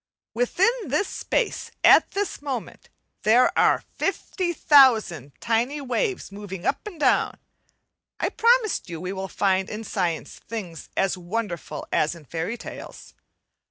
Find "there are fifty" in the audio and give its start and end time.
3.21-4.51